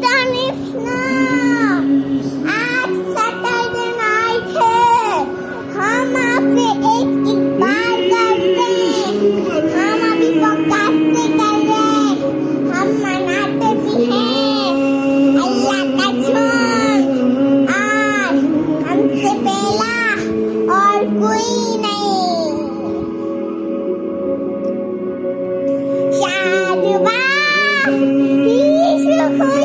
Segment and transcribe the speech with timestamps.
[0.00, 1.51] Danny Snow.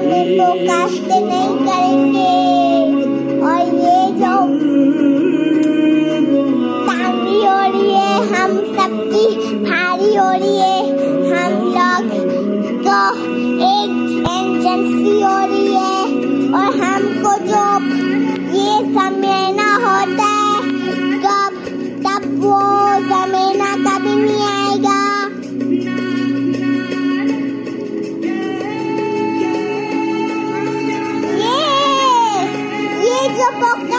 [0.00, 2.32] तो नहीं करेंगे।
[3.44, 4.34] और ये जो
[8.34, 9.24] हम सबकी
[9.64, 10.69] भारी हो रही है।
[33.60, 33.89] purple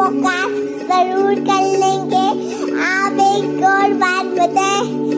[0.00, 2.26] पॉडकास्ट ज़रूर कर लेंगे।
[2.84, 5.09] आप एक और बात बताएँ।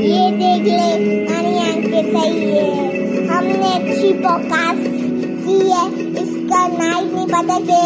[0.00, 0.88] ये देख ले
[1.28, 2.66] हमारी आँखें सही है।
[3.28, 4.78] हमने अच्छी पोकास
[5.44, 5.84] की है।
[6.22, 7.80] इसका नाइट नहीं पता के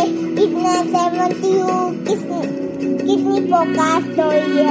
[0.44, 2.22] इतना सहमति हूँ, किस
[3.02, 4.66] कितनी पोकास हो रही है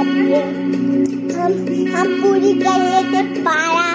[1.32, 1.50] हम
[1.94, 3.90] हम पूरी कर लेते पारा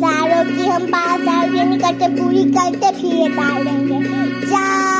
[0.00, 3.98] सालों की। हम पारा साल की नहीं करते, पूरी करते फिर डाल देंगे
[4.46, 4.95] चार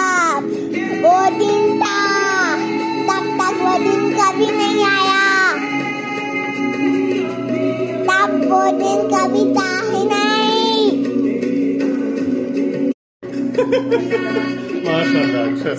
[9.16, 10.86] कविता है नहीं
[14.86, 15.70] माशाल्लाह अच्छा